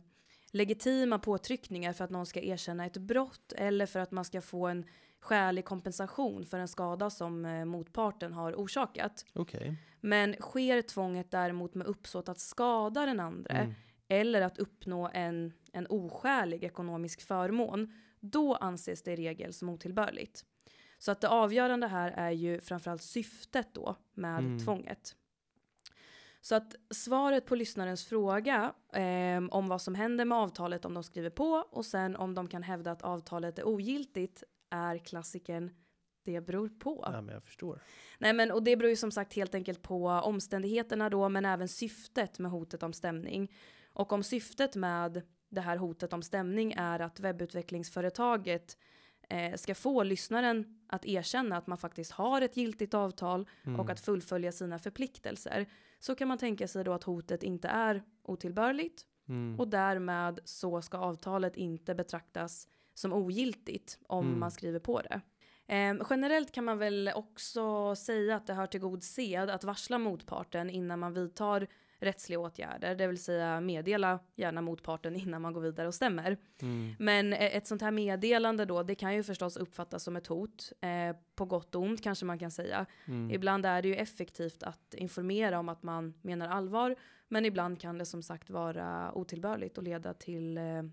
[0.51, 4.67] legitima påtryckningar för att någon ska erkänna ett brott eller för att man ska få
[4.67, 4.86] en
[5.19, 9.25] skälig kompensation för en skada som eh, motparten har orsakat.
[9.34, 9.75] Okej.
[10.01, 13.73] Men sker tvånget däremot med uppsåt att skada den andra Mm.
[14.08, 20.45] eller att uppnå en, en oskälig ekonomisk förmån, då anses det i regel som otillbörligt.
[20.97, 24.59] Så att det avgörande här är ju framförallt syftet då med Mm.
[24.59, 25.15] tvånget.
[26.41, 31.03] Så att svaret på lyssnarens fråga eh, om vad som händer med avtalet om de
[31.03, 35.71] skriver på och sen om de kan hävda att avtalet är ogiltigt är klassiken
[36.23, 37.09] det beror på.
[37.13, 37.81] Ja, men jag förstår.
[38.19, 41.67] Nej men och det beror ju som sagt helt enkelt på omständigheterna då men även
[41.67, 43.51] syftet med hotet om stämning.
[43.93, 48.77] Och om syftet med det här hotet om stämning är att webbutvecklingsföretaget
[49.29, 53.79] eh, ska få lyssnaren att erkänna att man faktiskt har ett giltigt avtal Mm.
[53.79, 55.65] och att fullfölja sina förpliktelser.
[55.99, 59.60] Så kan man tänka sig då att hotet inte är otillbörligt Mm.
[59.60, 64.39] och därmed så ska avtalet inte betraktas som ogiltigt om Mm.
[64.39, 65.21] man skriver på det.
[65.67, 69.97] Eh, generellt kan man väl också säga att det hör till god sed att varsla
[69.99, 71.67] motparten innan man vidtar
[71.99, 76.38] rättsliga åtgärder, det vill säga meddela gärna motparten innan man går vidare och stämmer.
[76.62, 76.95] Mm.
[76.99, 80.71] Men eh, ett sånt här meddelande då, det kan ju förstås uppfattas som ett hot,
[80.81, 82.86] eh, på gott och ont kanske man kan säga.
[83.05, 83.31] Mm.
[83.31, 86.95] Ibland är det ju effektivt att informera om att man menar allvar,
[87.27, 90.84] men ibland kan det som sagt vara otillbörligt och leda till eh,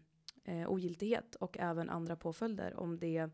[0.44, 3.30] eh, ogiltighet och även andra påföljder om det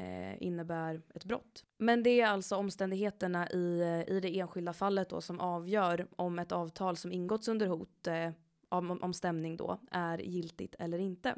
[0.00, 1.64] eh, innebär ett brott.
[1.78, 6.38] Men det är alltså omständigheterna i, eh, i det enskilda fallet då som avgör om
[6.38, 8.30] ett avtal som ingåtts under hot eh,
[8.68, 11.34] om, om stämning då är giltigt eller inte.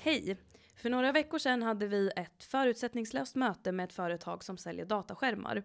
[0.00, 0.36] Hej!
[0.76, 5.62] För några veckor sedan hade vi ett förutsättningslöst möte med ett företag som säljer dataskärmar.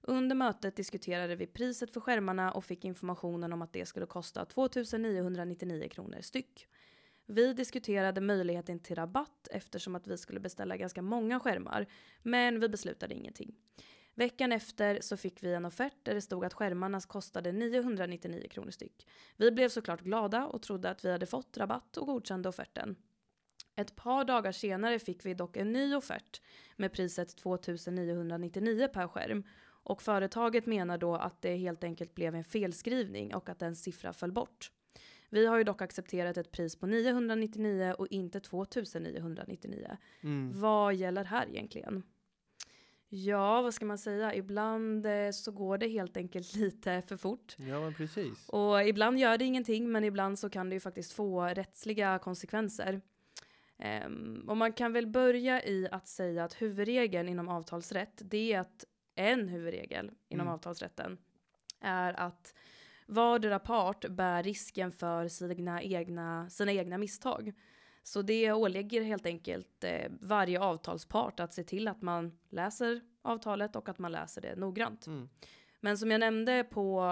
[0.00, 4.44] Under mötet diskuterade vi priset för skärmarna och fick informationen om att det skulle kosta
[4.44, 6.68] 2 999 kronor styck.
[7.30, 11.86] Vi diskuterade möjligheten till rabatt eftersom att vi skulle beställa ganska många skärmar,
[12.22, 13.54] men vi beslutade ingenting.
[14.14, 18.70] Veckan efter så fick vi en offert där det stod att skärmarna kostade 999 kronor
[18.70, 19.08] styck.
[19.36, 22.96] Vi blev såklart glada och trodde att vi hade fått rabatt och godkände offerten.
[23.76, 26.42] Ett par dagar senare fick vi dock en ny offert
[26.76, 29.44] med priset 2999 per skärm
[29.82, 34.12] och företaget menar då att det helt enkelt blev en felskrivning och att en siffra
[34.12, 34.70] föll bort.
[35.30, 39.96] Vi har ju dock accepterat ett pris på 999 och inte 2999.
[40.20, 40.60] Mm.
[40.60, 42.02] Vad gäller här egentligen?
[43.08, 44.34] Ja, vad ska man säga?
[44.34, 47.56] Ibland eh, så går det helt enkelt lite för fort.
[47.58, 48.48] Ja, men precis.
[48.48, 53.00] Och ibland gör det ingenting, men ibland så kan det ju faktiskt få rättsliga konsekvenser.
[53.78, 58.60] Ehm, och man kan väl börja i att säga att huvudregeln inom avtalsrätt, det är
[58.60, 60.54] att en huvudregel inom Mm.
[60.54, 61.18] avtalsrätten
[61.80, 62.54] är att
[63.08, 67.52] vardera part bär risken för sina egna, sina egna misstag.
[68.02, 73.76] Så det ålägger helt enkelt eh, varje avtalspart att se till att man läser avtalet
[73.76, 75.06] och att man läser det noggrant.
[75.06, 75.28] Mm.
[75.80, 77.04] Men som jag nämnde på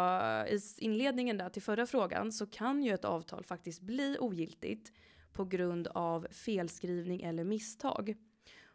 [0.48, 4.92] i inledningen där till förra frågan så kan ju ett avtal faktiskt bli ogiltigt
[5.32, 8.14] på grund av felskrivning eller misstag.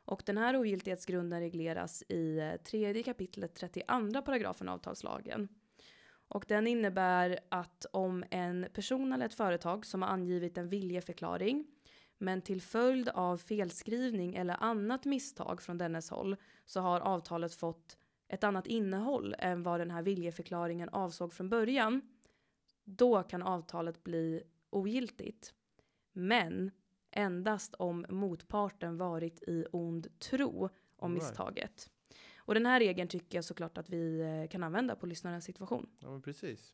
[0.05, 5.47] Och den här ogiltighetsgrunden regleras i tredje kapitlet 32 paragrafen avtalslagen.
[6.33, 11.67] Och den innebär att om en person eller ett företag som har angivit en viljeförklaring
[12.17, 17.97] men till följd av felskrivning eller annat misstag från dennes håll så har avtalet fått
[18.27, 22.01] ett annat innehåll än vad den här viljeförklaringen avsåg från början.
[22.83, 25.53] Då kan avtalet bli ogiltigt.
[26.13, 26.71] Men
[27.11, 31.23] endast om motparten varit i ond tro om Right.
[31.23, 31.89] misstaget.
[32.51, 35.89] Och den här regeln tycker jag såklart att vi eh, kan använda på lyssnarens situation.
[35.99, 36.73] Ja, men precis.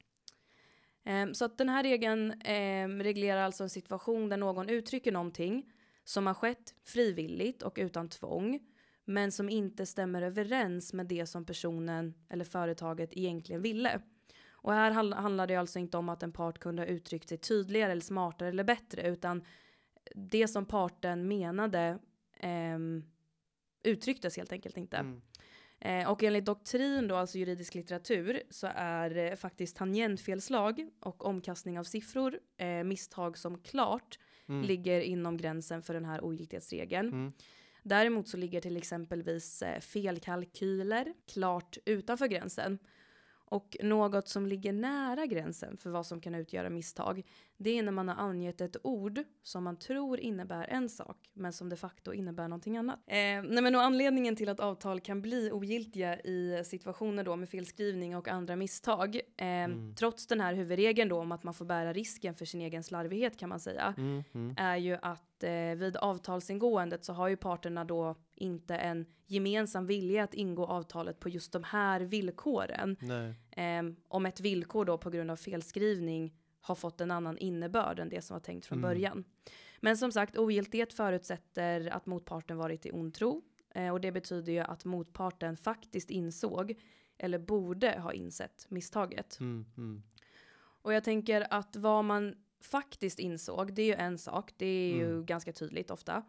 [1.04, 5.72] Ehm, Så att den här regeln ehm, reglerar alltså en situation där någon uttrycker någonting
[6.04, 8.60] som har skett frivilligt och utan tvång,
[9.06, 14.02] men som inte stämmer överens med det som personen eller företaget egentligen ville.
[14.50, 17.38] Och här handl- handlar det alltså inte om att en part kunde ha uttryckt sig
[17.38, 19.44] tydligare eller smartare eller bättre, utan
[20.16, 22.00] det som parten menade
[22.40, 23.04] ehm,
[23.84, 24.98] uttrycktes helt enkelt inte.
[24.98, 25.22] Mm.
[25.80, 31.80] Eh, och enligt doktrin då, alltså juridisk litteratur, så är eh, faktiskt tangentfelslag och omkastning
[31.80, 34.68] av siffror eh, misstag som klart Mm.
[34.68, 37.08] ligger inom gränsen för den här ogiltighetsregeln.
[37.08, 37.34] Mm.
[37.84, 42.80] Däremot så ligger till exempelvis eh, felkalkyler klart utanför gränsen.
[43.50, 47.24] Och något som ligger nära gränsen för vad som kan utgöra misstag,
[47.60, 51.54] det är när man har angett ett ord som man tror innebär en sak, men
[51.54, 53.00] som de facto innebär någonting annat.
[53.08, 57.50] Eh, nej men och anledningen till att avtal kan bli ogiltiga i situationer då med
[57.50, 59.96] felskrivning och andra misstag, eh, Mm.
[59.96, 63.38] trots den här huvudregeln då om att man får bära risken för sin egen slarvighet
[63.38, 64.24] kan man säga, Mm.
[64.34, 64.56] Mm.
[64.58, 70.24] är ju att eh, vid avtalsingåendet så har ju parterna då inte en gemensam vilja
[70.24, 72.98] att ingå avtalet på just de här villkoren.
[73.52, 76.34] Eh, om ett villkor då på grund av felskrivning
[76.68, 78.90] har fått en annan innebörd än det som var tänkt från Mm.
[78.90, 79.24] början.
[79.82, 83.42] Men som sagt, ogiltighet förutsätter att motparten varit i ond tro.
[83.76, 86.76] Eh, och det betyder ju att motparten faktiskt insåg
[87.18, 89.40] eller borde ha insett misstaget.
[89.40, 89.66] Mm.
[89.78, 90.04] Mm.
[90.82, 94.54] Och jag tänker att vad man faktiskt insåg, det är ju en sak.
[94.58, 95.26] Det är ju Mm.
[95.26, 96.24] ganska tydligt ofta.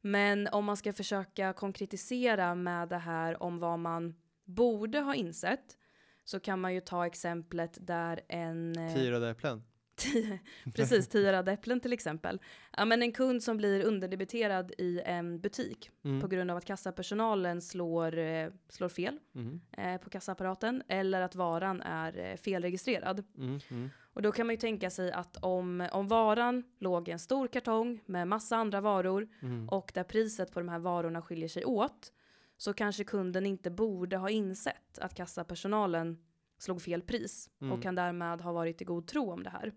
[0.00, 5.76] Men om man ska försöka konkretisera med det här om vad man borde ha insett
[6.24, 8.78] så kan man ju ta exemplet där en...
[8.78, 9.62] eh, Tio röda äpplen.
[10.00, 10.38] Tio,
[10.74, 12.40] precis, tio röda äpplen till exempel.
[12.76, 16.20] Ja, men en kund som blir underdebiterad i en butik Mm.
[16.20, 19.60] på grund av att kassapersonalen slår, eh, slår fel Mm.
[19.72, 23.24] eh, på kassaapparaten eller att varan är eh, felregistrerad.
[23.38, 23.60] Mm.
[23.70, 23.90] Mm.
[24.12, 27.46] Och då kan man ju tänka sig att om, om varan låg i en stor
[27.48, 29.68] kartong med massa andra varor Mm.
[29.68, 32.12] och där priset på de här varorna skiljer sig åt
[32.56, 36.18] så kanske kunden inte borde ha insett att kassapersonalen
[36.58, 37.72] slog fel pris Mm.
[37.72, 39.72] och kan därmed ha varit i god tro om det här.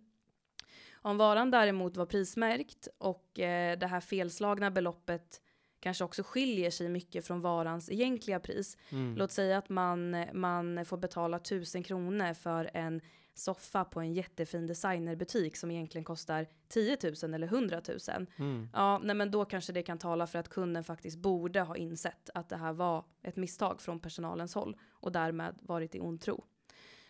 [1.06, 5.42] Om varan däremot var prismärkt och eh, det här felslagna beloppet
[5.80, 8.78] kanske också skiljer sig mycket från varans egentliga pris.
[8.90, 9.16] Mm.
[9.18, 13.02] Låt säga att man, man får betala 1000 kronor för en
[13.34, 18.28] soffa på en jättefin designerbutik som egentligen kostar 10 000 eller 100 000.
[18.36, 18.70] Mm.
[18.74, 22.30] Ja, nej men då kanske det kan tala för att kunden faktiskt borde ha insett
[22.34, 26.44] att det här var ett misstag från personalens håll och därmed varit i ond tro.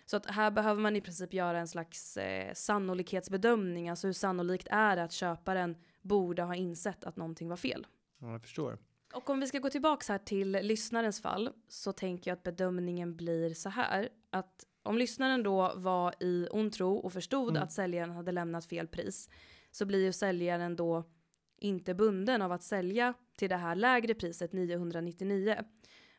[0.05, 4.67] Så att här behöver man i princip göra en slags eh, sannolikhetsbedömning, alltså hur sannolikt
[4.71, 7.87] är det att köparen borde ha insett att någonting var fel.
[8.19, 8.77] Ja, jag förstår.
[9.13, 13.15] Och om vi ska gå tillbaka här till lyssnarens fall så tänker jag att bedömningen
[13.15, 17.63] blir så här att om lyssnaren då var i ond tro och förstod Mm.
[17.63, 19.29] att säljaren hade lämnat fel pris
[19.71, 21.03] så blir ju säljaren då
[21.57, 25.57] inte bunden av att sälja till det här lägre priset 999.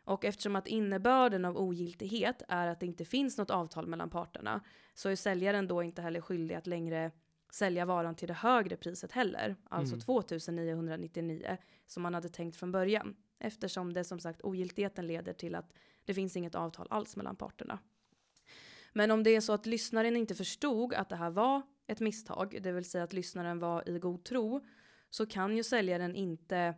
[0.05, 4.61] Och eftersom att innebörden av ogiltighet är att det inte finns något avtal mellan parterna
[4.95, 7.11] så är säljaren då inte heller skyldig att längre
[7.53, 10.01] sälja varan till det högre priset heller, alltså Mm.
[10.01, 13.17] 2999 som man hade tänkt från början.
[13.39, 15.73] Eftersom det som sagt ogiltigheten leder till att
[16.05, 17.79] det finns inget avtal alls mellan parterna.
[18.93, 22.59] Men om det är så att lyssnaren inte förstod att det här var ett misstag,
[22.63, 24.65] det vill säga att lyssnaren var i god tro,
[25.11, 26.75] så kan ju säljaren inte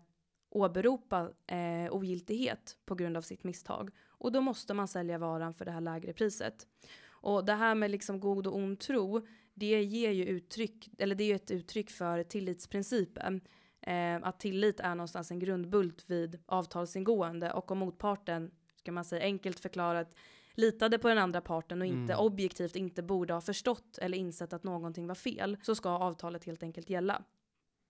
[0.56, 3.90] åberopa eh, ogiltighet på grund av sitt misstag.
[4.08, 6.66] Och då måste man sälja varan för det här lägre priset.
[7.08, 11.24] Och det här med liksom god och ond tro, det ger ju uttryck, eller det
[11.24, 13.40] är ju ett uttryck för tillitsprincipen.
[13.80, 19.22] Eh, att tillit är någonstans en grundbult vid avtalsingående och om motparten, ska man säga
[19.22, 20.14] enkelt förklarat,
[20.54, 22.26] litade på den andra parten och inte Mm.
[22.26, 26.62] objektivt inte borde ha förstått eller insett att någonting var fel så ska avtalet helt
[26.62, 27.22] enkelt gälla.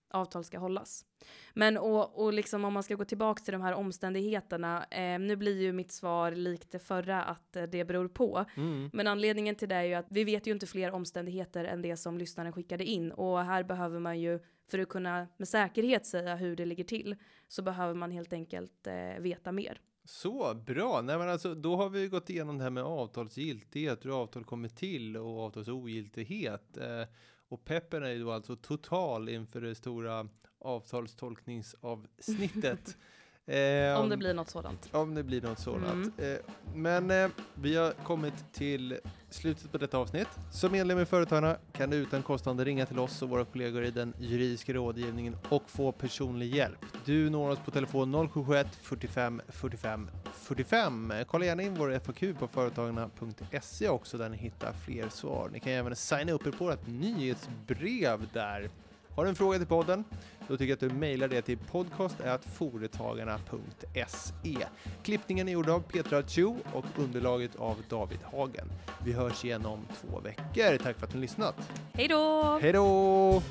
[0.09, 1.05] Avtal ska hållas.
[1.53, 5.35] Men och, och liksom om man ska gå tillbaka till de här omständigheterna, eh, nu
[5.35, 8.45] blir ju mitt svar likt det förra att eh, det beror på.
[8.55, 8.89] Mm.
[8.93, 11.97] Men anledningen till det är ju att vi vet ju inte fler omständigheter än det
[11.97, 14.39] som lyssnaren skickade in och här behöver man ju
[14.71, 17.15] för att kunna med säkerhet säga hur det ligger till
[17.47, 19.81] så behöver man helt enkelt eh, veta mer.
[20.07, 21.01] Så bra!
[21.01, 24.69] Nej, men alltså, då har vi gått igenom det här med avtalsgiltighet, hur avtal kommer
[24.69, 26.77] till och avtalsogiltighet.
[26.77, 27.07] Eh,
[27.49, 30.27] och peppen är ju då alltså total inför det stora
[30.59, 32.97] avtalstolkningsavsnittet.
[33.47, 34.89] Eh, Om det blir något sådant.
[34.91, 36.19] Om det blir något sådant.
[36.19, 36.33] Mm.
[36.33, 36.37] Eh,
[36.75, 40.27] men eh, vi har kommit till slutet på detta avsnitt.
[40.51, 43.91] Som medlem i Företagarna kan du utan kostnad ringa till oss och våra kollegor i
[43.91, 46.85] den juridiska rådgivningen och få personlig hjälp.
[47.05, 51.13] Du når oss på telefon 0771 45 45 45.
[51.27, 55.49] Kolla gärna in vår FAQ på företagarna.se också där ni hittar fler svar.
[55.53, 58.69] Ni kan även signa upp er på ett nyhetsbrev där.
[59.15, 60.03] Har du en fråga till podden?
[60.47, 64.57] Då tycker jag att du mejlar det till podcast.foretagarna.se.
[65.03, 68.67] Klippningen är gjord av Petra Chu och underlaget av David Hagen.
[69.05, 70.77] Vi hörs igen om två veckor.
[70.77, 71.55] Tack för att ni har lyssnat.
[71.93, 72.59] Hej då!
[72.61, 73.41] Hej då!